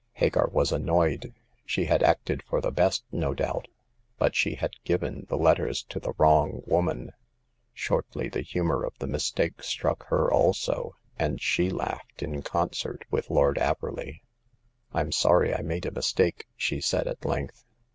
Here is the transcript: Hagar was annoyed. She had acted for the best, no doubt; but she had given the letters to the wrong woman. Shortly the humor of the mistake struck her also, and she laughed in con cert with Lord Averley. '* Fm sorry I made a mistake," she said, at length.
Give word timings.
Hagar 0.13 0.49
was 0.51 0.71
annoyed. 0.71 1.31
She 1.63 1.85
had 1.85 2.01
acted 2.01 2.41
for 2.41 2.59
the 2.59 2.71
best, 2.71 3.03
no 3.11 3.35
doubt; 3.35 3.67
but 4.17 4.35
she 4.35 4.55
had 4.55 4.83
given 4.83 5.27
the 5.29 5.37
letters 5.37 5.83
to 5.89 5.99
the 5.99 6.13
wrong 6.17 6.63
woman. 6.65 7.11
Shortly 7.75 8.27
the 8.27 8.41
humor 8.41 8.83
of 8.83 8.97
the 8.97 9.05
mistake 9.05 9.61
struck 9.61 10.07
her 10.07 10.33
also, 10.33 10.95
and 11.19 11.39
she 11.39 11.69
laughed 11.69 12.23
in 12.23 12.41
con 12.41 12.69
cert 12.69 13.03
with 13.11 13.29
Lord 13.29 13.57
Averley. 13.57 14.21
'* 14.57 14.91
Fm 14.95 15.13
sorry 15.13 15.53
I 15.53 15.61
made 15.61 15.85
a 15.85 15.91
mistake," 15.91 16.47
she 16.57 16.81
said, 16.81 17.05
at 17.07 17.23
length. 17.23 17.63